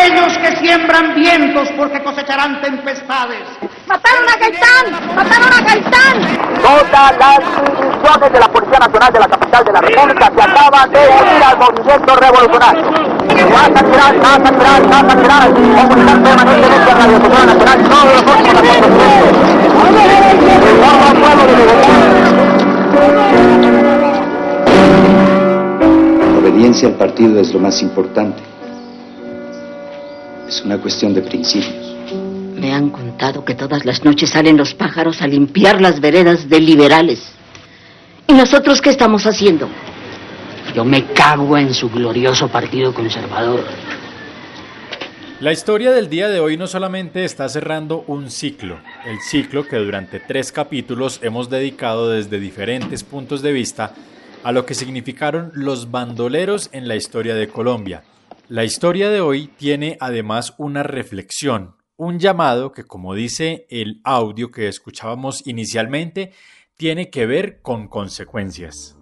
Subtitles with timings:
[0.00, 3.42] aquellos que siembran vientos porque cosecharán tempestades.
[3.86, 5.14] ¡Mataron a Gaitán!
[5.14, 6.16] ¡Mataron a Gaitán!
[6.62, 10.90] Todas las divisiones de la Policía Nacional de la capital de la República se acaban
[10.90, 12.82] de unir al movimiento revolucionario.
[13.30, 18.36] Casa General, Casa General, Casa General, comunicar permanentemente a Radio Nacional Nacional todos los otros
[18.36, 18.90] acontecimientos.
[19.64, 20.16] El pueblo de
[26.32, 28.49] La obediencia al partido es lo más importante.
[30.50, 31.94] Es una cuestión de principios.
[32.56, 36.58] Me han contado que todas las noches salen los pájaros a limpiar las veredas de
[36.58, 37.22] liberales.
[38.26, 39.68] ¿Y nosotros qué estamos haciendo?
[40.74, 43.64] Yo me cago en su glorioso partido conservador.
[45.38, 49.76] La historia del día de hoy no solamente está cerrando un ciclo, el ciclo que
[49.76, 53.94] durante tres capítulos hemos dedicado desde diferentes puntos de vista
[54.42, 58.02] a lo que significaron los bandoleros en la historia de Colombia.
[58.50, 64.50] La historia de hoy tiene además una reflexión, un llamado que, como dice el audio
[64.50, 66.32] que escuchábamos inicialmente,
[66.76, 68.98] tiene que ver con consecuencias.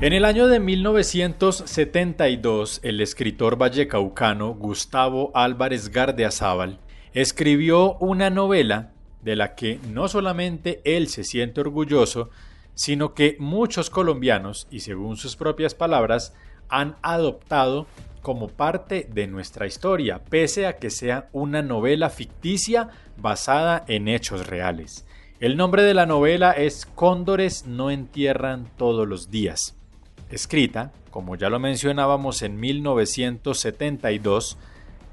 [0.00, 6.80] En el año de 1972, el escritor vallecaucano Gustavo Álvarez Gardeazábal
[7.12, 8.94] escribió una novela
[9.26, 12.30] de la que no solamente él se siente orgulloso,
[12.74, 16.32] sino que muchos colombianos, y según sus propias palabras,
[16.70, 17.86] han adoptado
[18.22, 22.88] como parte de nuestra historia, pese a que sea una novela ficticia
[23.18, 25.04] basada en hechos reales.
[25.40, 29.76] El nombre de la novela es Cóndores no entierran todos los días
[30.30, 34.56] escrita, como ya lo mencionábamos en 1972,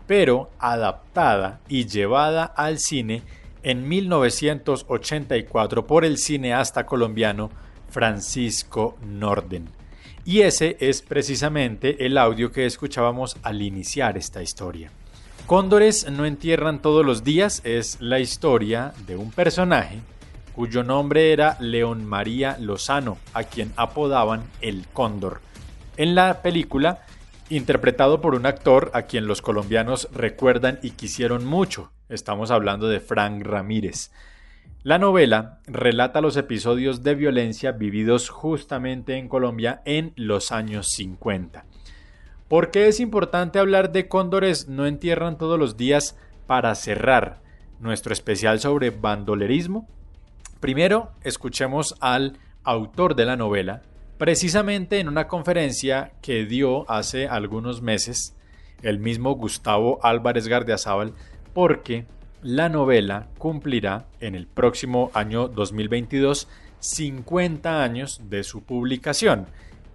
[0.07, 3.21] pero adaptada y llevada al cine
[3.63, 7.49] en 1984 por el cineasta colombiano
[7.89, 9.69] Francisco Norden.
[10.25, 14.91] Y ese es precisamente el audio que escuchábamos al iniciar esta historia.
[15.47, 19.99] Cóndores no entierran todos los días es la historia de un personaje
[20.53, 25.41] cuyo nombre era León María Lozano, a quien apodaban el Cóndor.
[25.97, 27.05] En la película,
[27.49, 32.99] interpretado por un actor a quien los colombianos recuerdan y quisieron mucho, estamos hablando de
[32.99, 34.11] Frank Ramírez.
[34.83, 41.65] La novela relata los episodios de violencia vividos justamente en Colombia en los años 50.
[42.47, 47.41] ¿Por qué es importante hablar de cóndores no entierran todos los días para cerrar
[47.79, 49.87] nuestro especial sobre bandolerismo?
[50.59, 53.81] Primero, escuchemos al autor de la novela,
[54.17, 58.35] precisamente en una conferencia que dio hace algunos meses
[58.83, 61.13] el mismo Gustavo Álvarez Gardiazabal,
[61.53, 62.05] porque
[62.41, 66.47] la novela cumplirá en el próximo año 2022
[66.79, 69.47] 50 años de su publicación.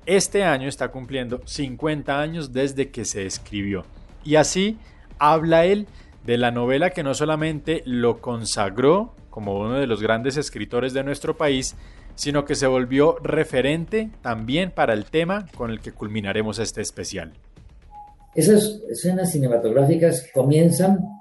[0.07, 3.85] Este año está cumpliendo 50 años desde que se escribió.
[4.25, 4.79] Y así
[5.19, 5.87] habla él
[6.25, 11.05] de la novela que no solamente lo consagró como uno de los grandes escritores de
[11.05, 11.77] nuestro país,
[12.15, 17.35] sino que se volvió referente también para el tema con el que culminaremos este especial.
[18.35, 21.18] Esas escenas cinematográficas comienzan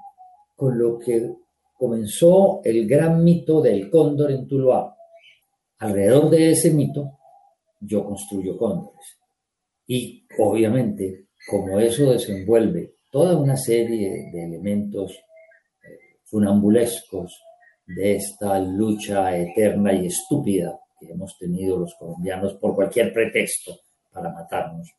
[0.58, 1.36] con lo que
[1.74, 4.92] comenzó el gran mito del cóndor en Tuluá.
[5.78, 7.12] Alrededor de ese mito,
[7.80, 9.18] yo construyo cóndores.
[9.86, 17.40] Y obviamente, como eso desenvuelve toda una serie de elementos eh, funambulescos,
[17.86, 23.78] de esta lucha eterna y estúpida que hemos tenido los colombianos por cualquier pretexto
[24.12, 24.90] para matarnos,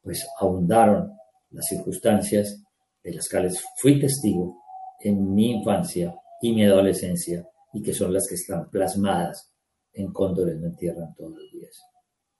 [0.00, 1.12] pues ahondaron
[1.50, 2.62] las circunstancias
[3.02, 4.61] de las cuales fui testigo
[5.04, 9.52] en mi infancia y mi adolescencia y que son las que están plasmadas
[9.92, 11.82] en Cóndores no entierran todos los días.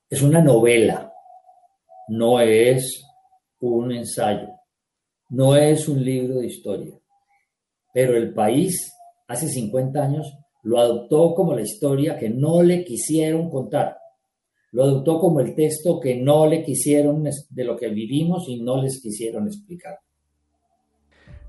[0.08, 1.12] Es una novela,
[2.08, 3.04] no es
[3.60, 4.48] un ensayo,
[5.30, 6.98] no es un libro de historia,
[7.92, 8.92] pero el país
[9.32, 13.96] hace 50 años, lo adoptó como la historia que no le quisieron contar.
[14.70, 18.80] Lo adoptó como el texto que no le quisieron de lo que vivimos y no
[18.80, 19.98] les quisieron explicar.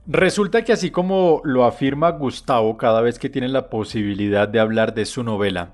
[0.05, 4.93] Resulta que así como lo afirma Gustavo cada vez que tiene la posibilidad de hablar
[4.93, 5.73] de su novela,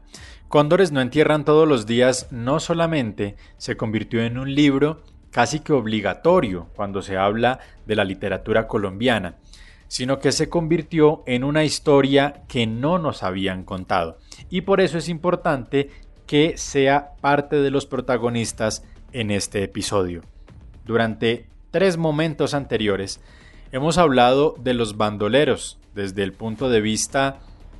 [0.49, 5.73] Cóndores no entierran todos los días no solamente se convirtió en un libro casi que
[5.73, 9.35] obligatorio cuando se habla de la literatura colombiana,
[9.87, 14.17] sino que se convirtió en una historia que no nos habían contado.
[14.49, 15.91] Y por eso es importante
[16.25, 20.23] que sea parte de los protagonistas en este episodio.
[20.83, 23.21] Durante tres momentos anteriores
[23.71, 27.39] hemos hablado de los bandoleros desde el punto de vista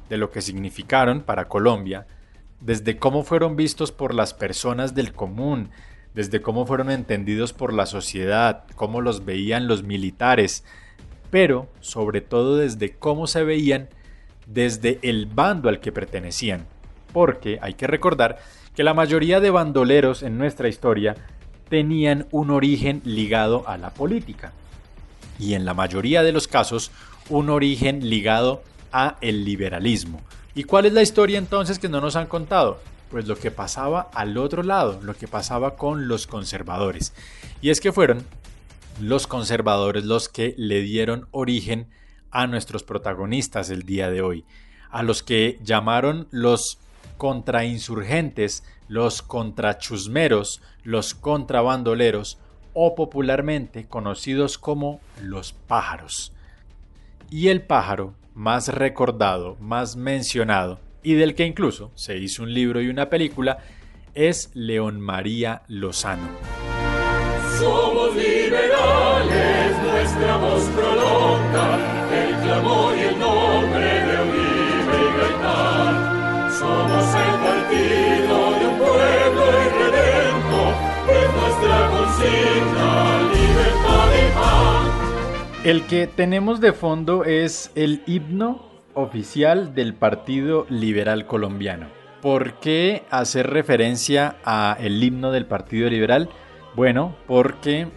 [0.10, 2.08] de lo que significaron para Colombia,
[2.60, 5.70] desde cómo fueron vistos por las personas del común,
[6.14, 10.64] desde cómo fueron entendidos por la sociedad, cómo los veían los militares,
[11.30, 13.90] pero sobre todo desde cómo se veían
[14.48, 16.66] desde el bando al que pertenecían.
[17.14, 18.40] Porque hay que recordar
[18.76, 21.16] que la mayoría de bandoleros en nuestra historia
[21.70, 24.54] tenían un origen ligado a la política
[25.40, 26.92] y en la mayoría de los casos
[27.30, 30.22] un origen ligado a el liberalismo.
[30.54, 32.80] ¿Y cuál es la historia entonces que no nos han contado?
[33.10, 37.14] Pues lo que pasaba al otro lado, lo que pasaba con los conservadores.
[37.62, 38.26] Y es que fueron
[39.00, 41.88] los conservadores los que le dieron origen
[42.32, 44.46] a nuestros protagonistas el día de hoy,
[44.92, 46.78] a los que llamaron los
[47.18, 52.38] contrainsurgentes, los contrachusmeros, los contrabandoleros
[52.82, 56.32] o popularmente conocidos como los pájaros.
[57.30, 62.82] Y el pájaro más recordado, más mencionado, y del que incluso se hizo un libro
[62.82, 63.58] y una película,
[64.14, 66.30] es León María Lozano.
[67.60, 71.78] Somos liberales, nuestra voz prolonga
[72.14, 74.20] el clamor y el nombre de.
[76.60, 77.09] Somos
[85.70, 91.90] El que tenemos de fondo es el himno oficial del Partido Liberal Colombiano.
[92.24, 96.28] ¿Por qué hacer referencia a el himno del Partido Liberal?
[96.76, 97.88] Bueno, porque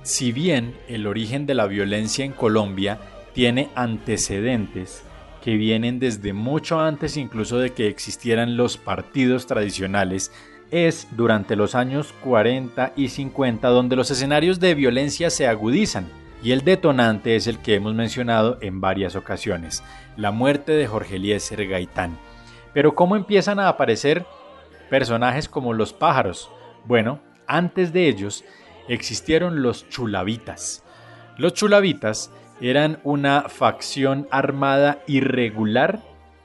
[0.00, 2.98] si bien el origen de la violencia en Colombia
[3.34, 5.04] tiene antecedentes
[5.44, 10.32] que vienen desde mucho antes incluso de que existieran los partidos tradicionales,
[10.70, 16.06] es durante los años 40 y 50 donde los escenarios de violencia se agudizan
[16.42, 19.82] y el detonante es el que hemos mencionado en varias ocasiones,
[20.16, 22.16] la muerte de Jorge Eliezer Gaitán.
[22.72, 24.24] Pero ¿cómo empiezan a aparecer
[24.90, 26.50] personajes como los pájaros?
[26.84, 28.44] Bueno, antes de ellos
[28.88, 30.84] existieron los chulavitas.
[31.36, 32.30] Los chulavitas
[32.60, 36.00] eran una facción armada irregular,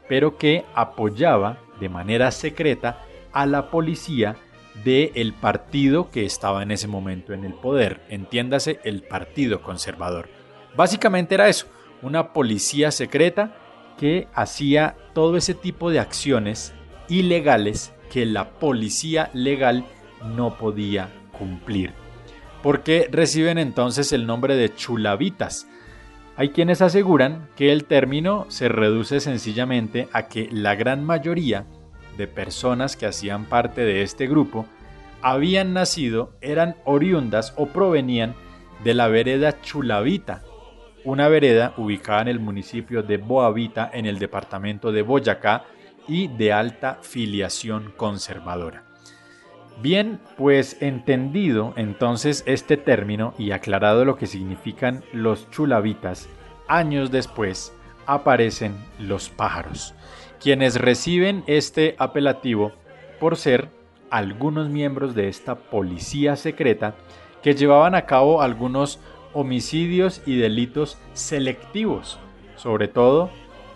[0.07, 2.99] pero que apoyaba de manera secreta
[3.31, 4.35] a la policía
[4.83, 10.29] del partido que estaba en ese momento en el poder, entiéndase el Partido Conservador.
[10.75, 11.67] Básicamente era eso,
[12.01, 13.55] una policía secreta
[13.97, 16.73] que hacía todo ese tipo de acciones
[17.07, 19.85] ilegales que la policía legal
[20.35, 21.93] no podía cumplir.
[22.63, 25.67] porque reciben entonces el nombre de chulavitas?
[26.37, 31.67] Hay quienes aseguran que el término se reduce sencillamente a que la gran mayoría
[32.17, 34.65] de personas que hacían parte de este grupo
[35.21, 38.35] habían nacido, eran oriundas o provenían
[38.83, 40.43] de la vereda Chulavita,
[41.05, 45.63] una vereda ubicada en el municipio de Boavita en el departamento de Boyacá
[46.07, 48.83] y de alta filiación conservadora.
[49.81, 56.29] Bien, pues entendido entonces este término y aclarado lo que significan los chulavitas,
[56.67, 57.73] años después
[58.05, 59.93] aparecen los pájaros
[60.43, 62.73] quienes reciben este apelativo
[63.21, 63.69] por ser
[64.09, 66.95] algunos miembros de esta policía secreta
[67.41, 68.99] que llevaban a cabo algunos
[69.31, 72.19] homicidios y delitos selectivos,
[72.57, 73.31] sobre todo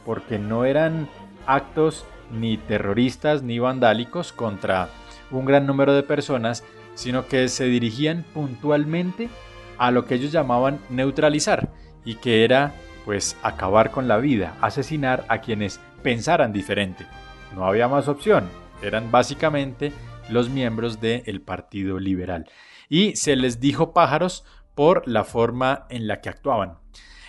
[0.05, 1.07] porque no eran
[1.45, 4.89] actos ni terroristas ni vandálicos contra
[5.31, 9.29] un gran número de personas, sino que se dirigían puntualmente
[9.77, 11.69] a lo que ellos llamaban neutralizar
[12.03, 12.73] y que era
[13.07, 17.07] pues acabar con la vida, asesinar a quienes pensaran diferente.
[17.55, 18.49] No había más opción,
[18.81, 19.93] eran básicamente
[20.29, 22.49] los miembros del Partido Liberal.
[22.89, 24.43] Y se les dijo pájaros
[24.75, 26.79] por la forma en la que actuaban.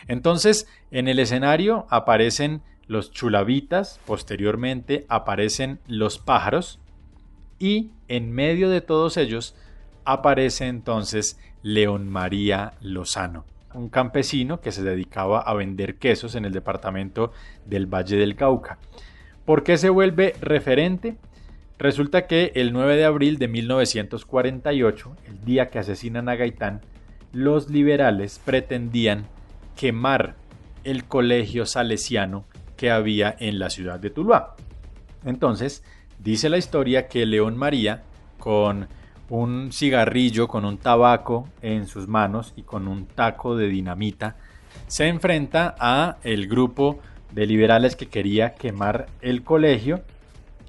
[0.08, 6.80] Entonces, en el escenario aparecen los chulavitas, posteriormente aparecen los pájaros,
[7.61, 9.54] y en medio de todos ellos
[10.04, 13.44] aparece entonces León María Lozano
[13.75, 17.32] un campesino que se dedicaba a vender quesos en el departamento
[17.66, 18.78] del Valle del Cauca.
[19.44, 21.16] ¿Por qué se vuelve referente?
[21.78, 26.80] Resulta que el 9 de abril de 1948, el día que asesinan a Gaitán,
[27.32, 29.26] los liberales pretendían
[29.76, 30.34] quemar
[30.84, 32.46] el colegio salesiano
[32.76, 34.56] que había en la ciudad de Tuluá.
[35.25, 35.84] Entonces,
[36.18, 38.02] dice la historia que León María,
[38.38, 38.88] con
[39.28, 44.37] un cigarrillo con un tabaco en sus manos y con un taco de dinamita,
[44.87, 46.99] se enfrenta a el grupo
[47.32, 50.02] de liberales que quería quemar el colegio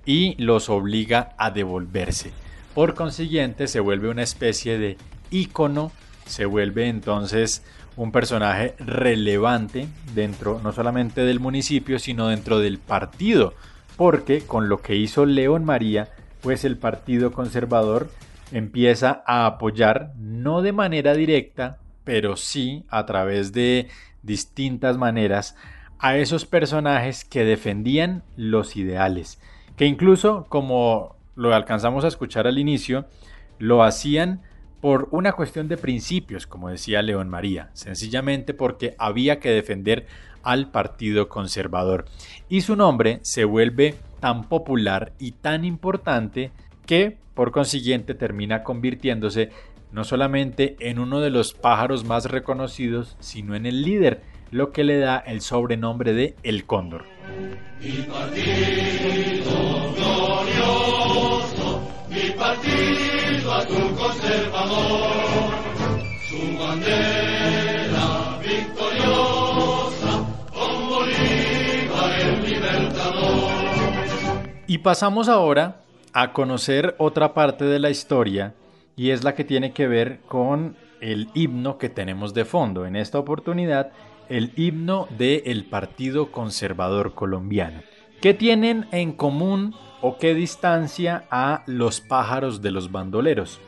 [0.06, 2.32] y los obliga a devolverse.
[2.74, 4.98] Por consiguiente, se vuelve una especie de
[5.32, 5.92] ícono,
[6.26, 7.64] se vuelve entonces
[7.96, 13.54] un personaje relevante dentro no solamente del municipio, sino dentro del partido
[14.00, 16.08] porque con lo que hizo León María,
[16.40, 18.10] pues el Partido Conservador
[18.52, 23.88] empieza a apoyar, no de manera directa, pero sí a través de
[24.24, 25.56] distintas maneras,
[26.00, 29.40] a esos personajes que defendían los ideales,
[29.76, 33.06] que incluso, como lo alcanzamos a escuchar al inicio,
[33.60, 34.42] lo hacían
[34.82, 40.08] por una cuestión de principios, como decía León María, sencillamente porque había que defender
[40.42, 42.06] al Partido Conservador.
[42.48, 46.52] Y su nombre se vuelve tan popular y tan importante
[46.90, 49.52] que, por consiguiente, termina convirtiéndose
[49.92, 54.84] no solamente en uno de los pájaros más reconocidos, sino en el líder, lo que
[54.84, 57.06] le da el sobrenombre de El Cóndor.
[57.80, 59.52] Mi partido
[59.98, 65.52] glorioso, mi partido azul conservador,
[66.28, 73.52] su bandera victoriosa, con Bolívar el libertador.
[74.66, 78.56] Y pasamos ahora a conocer otra parte de la historia
[78.96, 82.86] y es la que tiene que ver con el himno que tenemos de fondo.
[82.86, 83.92] En esta oportunidad
[84.30, 87.82] el himno del Partido Conservador Colombiano.
[88.22, 93.60] ¿Qué tienen en común o qué distancia a los pájaros de los bandoleros?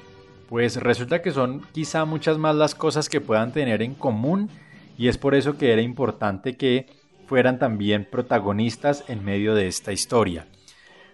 [0.49, 4.49] Pues resulta que son quizá muchas más las cosas que puedan tener en común
[4.97, 6.87] y es por eso que era importante que
[7.25, 10.47] fueran también protagonistas en medio de esta historia.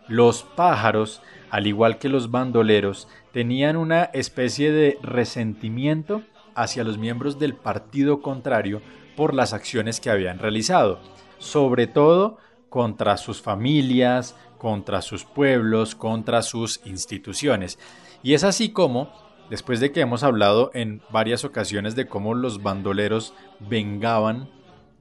[0.08, 6.24] Los pájaros, al igual que los bandoleros, tenían una especie de resentimiento
[6.56, 8.82] hacia los miembros del partido contrario
[9.16, 11.00] por las acciones que habían realizado,
[11.38, 12.38] sobre todo
[12.70, 17.80] contra sus familias, contra sus pueblos, contra sus instituciones.
[18.24, 19.12] Y es así como,
[19.50, 24.50] después de que hemos hablado en varias ocasiones de cómo los bandoleros vengaban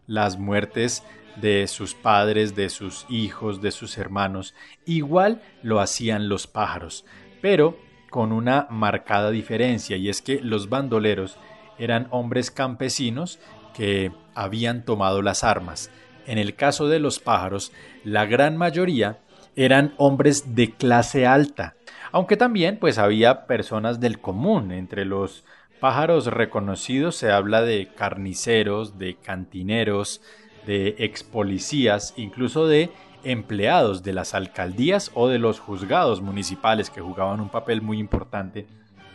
[0.06, 1.02] las muertes
[1.36, 7.04] de sus padres, de sus hijos, de sus hermanos, igual lo hacían los pájaros,
[7.40, 7.78] pero
[8.10, 11.36] con una marcada diferencia, y es que los bandoleros
[11.78, 13.38] eran hombres campesinos
[13.74, 15.90] que habían tomado las armas.
[16.26, 17.72] En el caso de los pájaros,
[18.04, 19.18] la gran mayoría
[19.54, 21.76] eran hombres de clase alta,
[22.12, 24.72] aunque también pues había personas del común.
[24.72, 25.44] Entre los
[25.80, 30.22] pájaros reconocidos se habla de carniceros, de cantineros,
[30.66, 32.90] de ex policías, incluso de
[33.24, 38.66] empleados de las alcaldías o de los juzgados municipales que jugaban un papel muy importante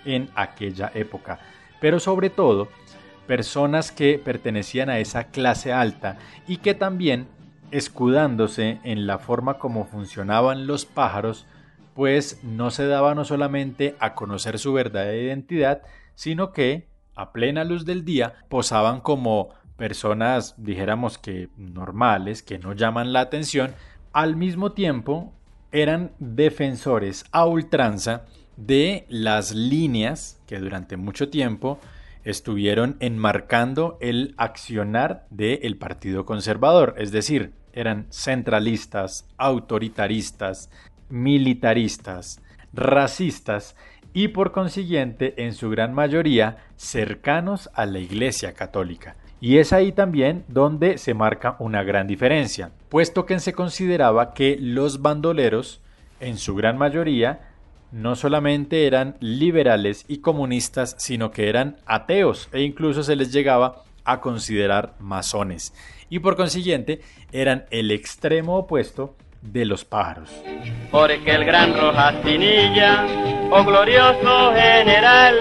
[0.06, 1.40] en aquella época.
[1.80, 2.68] Pero sobre todo
[3.28, 6.18] personas que pertenecían a esa clase alta
[6.48, 7.28] y que también,
[7.72, 11.46] escudándose en la forma como funcionaban los pájaros,
[11.94, 15.82] pues no se daba no solamente a conocer su verdadera identidad,
[16.16, 19.50] sino que, a plena luz del día, posaban como
[19.82, 23.74] personas, dijéramos que normales, que no llaman la atención,
[24.14, 25.34] al mismo tiempo
[25.72, 31.80] eran defensores a ultranza de las líneas que durante mucho tiempo
[32.24, 40.70] estuvieron enmarcando el accionar del Partido Conservador, es decir, eran centralistas, autoritaristas,
[41.10, 42.40] militaristas,
[42.72, 43.76] racistas
[44.14, 49.16] y por consiguiente en su gran mayoría cercanos a la Iglesia Católica.
[49.42, 54.58] Y es ahí también donde se marca una gran diferencia, puesto que se consideraba que
[54.60, 55.82] los bandoleros,
[56.20, 57.50] en su gran mayoría,
[57.92, 63.82] no solamente eran liberales y comunistas, sino que eran ateos e incluso se les llegaba
[64.06, 65.74] a considerar masones
[66.12, 70.30] y por consiguiente eran el extremo opuesto de los pájaros.
[71.26, 72.16] El gran Rojas
[73.50, 75.36] oh glorioso general,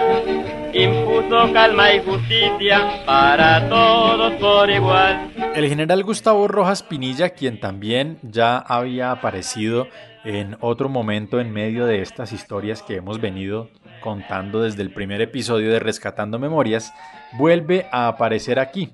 [0.72, 5.32] impuso calma y justicia para todos por igual.
[5.54, 9.88] El general Gustavo Rojas Pinilla, quien también ya había aparecido
[10.24, 13.68] en otro momento en medio de estas historias que hemos venido
[14.00, 16.92] contando desde el primer episodio de Rescatando Memorias,
[17.32, 18.90] vuelve a aparecer aquí.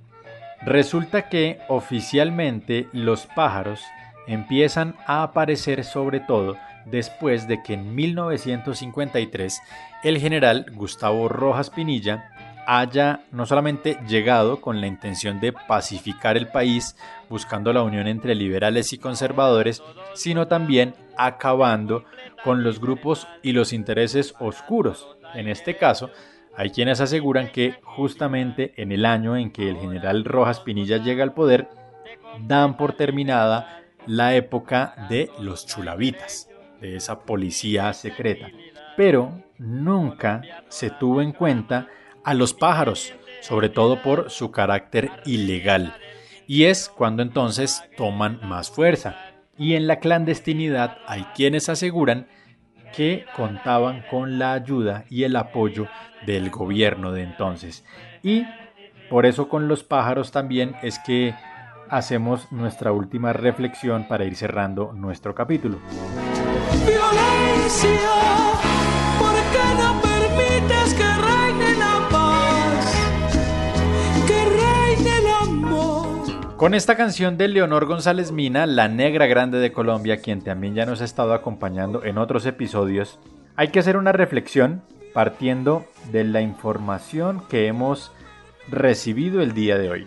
[0.62, 3.80] Resulta que oficialmente los pájaros
[4.26, 6.56] empiezan a aparecer sobre todo
[6.87, 9.61] después de que en 1953
[10.05, 12.31] el general Gustavo Rojas Pinilla
[12.66, 16.97] haya no solamente llegado con la intención de pacificar el país,
[17.31, 19.83] buscando la unión entre liberales y conservadores,
[20.14, 22.05] sino también acabando
[22.43, 25.07] con los grupos y los intereses oscuros.
[25.35, 26.11] En este caso,
[26.57, 31.23] hay quienes aseguran que justamente en el año en que el general Rojas Pinilla llega
[31.23, 31.69] al poder,
[32.40, 36.49] dan por terminada la época de los chulavitas,
[36.80, 38.49] de esa policía secreta.
[38.97, 41.88] Pero nunca se tuvo en cuenta
[42.25, 45.95] a los pájaros, sobre todo por su carácter ilegal.
[46.47, 49.16] Y es cuando entonces toman más fuerza.
[49.59, 52.26] y en la clandestinidad hay quienes aseguran
[52.95, 55.88] que contaban con la ayuda y el apoyo
[56.26, 57.85] del gobierno de entonces.
[58.23, 58.45] Y
[59.09, 61.35] por eso con los pájaros también es que
[61.88, 65.78] hacemos nuestra última reflexión para ir cerrando nuestro capítulo.
[66.85, 68.11] Violencia,
[69.18, 72.95] ¿por qué no permites que reine la paz?
[74.26, 76.56] Que reine el amor.
[76.56, 80.87] Con esta canción de Leonor González Mina, la negra grande de Colombia, quien también ya
[80.87, 83.18] nos ha estado acompañando en otros episodios,
[83.56, 84.83] hay que hacer una reflexión
[85.14, 88.12] partiendo de la información que hemos
[88.68, 90.06] recibido el día de hoy.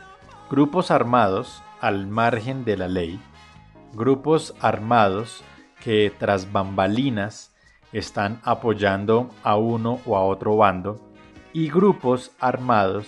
[0.51, 3.19] Grupos armados al margen de la ley,
[3.93, 5.43] grupos armados
[5.83, 7.53] que tras bambalinas
[7.91, 10.99] están apoyando a uno o a otro bando
[11.53, 13.07] y grupos armados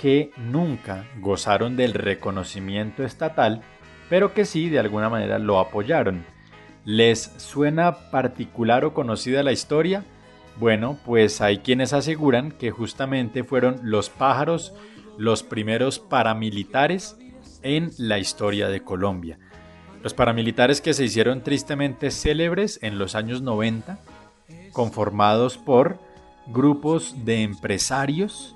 [0.00, 3.62] que nunca gozaron del reconocimiento estatal,
[4.08, 6.24] pero que sí de alguna manera lo apoyaron.
[6.84, 10.04] ¿Les suena particular o conocida la historia?
[10.58, 14.72] Bueno, pues hay quienes aseguran que justamente fueron los pájaros
[15.18, 17.16] los primeros paramilitares
[17.62, 19.38] en la historia de Colombia.
[20.02, 23.98] Los paramilitares que se hicieron tristemente célebres en los años 90,
[24.72, 25.98] conformados por
[26.46, 28.54] grupos de empresarios,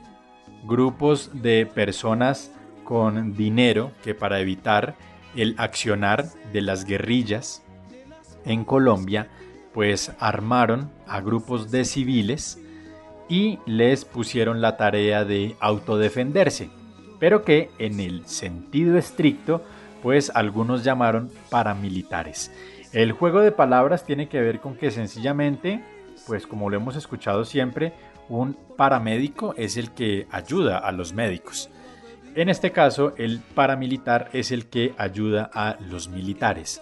[0.65, 2.53] grupos de personas
[2.85, 4.95] con dinero que para evitar
[5.35, 7.63] el accionar de las guerrillas
[8.45, 9.29] en Colombia,
[9.73, 12.59] pues armaron a grupos de civiles
[13.29, 16.71] y les pusieron la tarea de autodefenderse
[17.21, 19.63] pero que en el sentido estricto,
[20.03, 22.51] pues algunos llamaron paramilitares.
[22.93, 25.83] El juego de palabras tiene que ver con que sencillamente,
[26.27, 27.93] pues como lo hemos escuchado siempre,
[28.29, 31.71] un paramédico es el que ayuda a los médicos.
[32.35, 36.81] En este caso, el paramilitar es el que ayuda a los militares.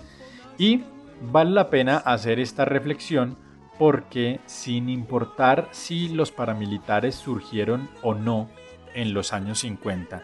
[0.58, 0.82] Y
[1.20, 3.36] vale la pena hacer esta reflexión
[3.78, 8.50] porque sin importar si los paramilitares surgieron o no
[8.94, 10.22] en los años 50,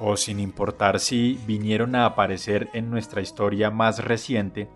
[0.00, 4.68] o sin importar si vinieron a aparecer en nuestra historia más reciente,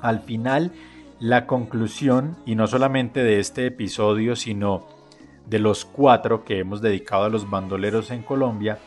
[0.00, 0.72] al final
[1.18, 4.86] la conclusión, y no solamente de este episodio, sino
[5.46, 8.78] de los cuatro que hemos dedicado a los bandoleros en Colombia,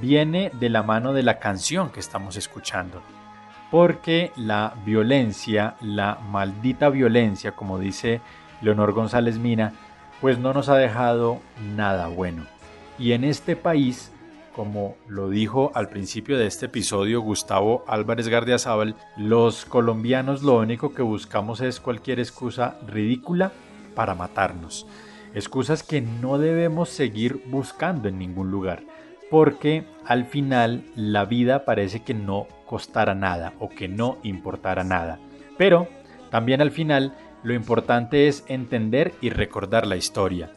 [0.00, 3.02] viene de la mano de la canción que estamos escuchando.
[3.70, 8.20] Porque la violencia, la maldita violencia, como dice
[8.60, 9.72] Leonor González Mina,
[10.20, 11.40] pues no nos ha dejado
[11.74, 12.44] nada bueno.
[12.98, 14.12] Y en este país,
[14.56, 20.94] como lo dijo al principio de este episodio Gustavo Álvarez Gardiazabal, los colombianos lo único
[20.94, 23.52] que buscamos es cualquier excusa ridícula
[23.94, 24.86] para matarnos.
[25.34, 28.82] Excusas que no debemos seguir buscando en ningún lugar,
[29.30, 35.20] porque al final la vida parece que no costara nada o que no importara nada.
[35.58, 35.86] Pero
[36.30, 40.50] también al final lo importante es entender y recordar la historia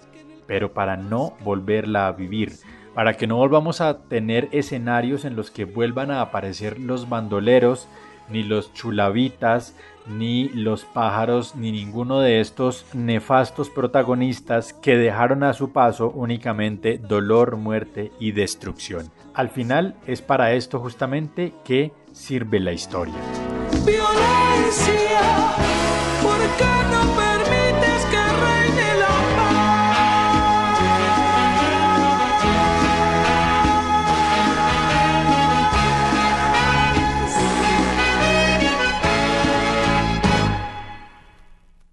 [0.49, 2.53] pero para no volverla a vivir,
[2.99, 7.87] para que no volvamos a tener escenarios en los que vuelvan a aparecer los bandoleros,
[8.27, 9.73] ni los chulavitas,
[10.05, 16.97] ni los pájaros, ni ninguno de estos nefastos protagonistas que dejaron a su paso únicamente
[16.97, 19.09] dolor, muerte y destrucción.
[19.33, 23.15] Al final es para esto justamente que sirve la historia.
[23.85, 25.21] Violencia